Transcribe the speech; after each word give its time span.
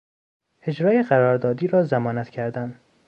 اجرای 0.61 1.03
قراردادی 1.03 1.67
را 1.67 1.83
ضمانت 1.83 2.29
کردن 2.29 2.79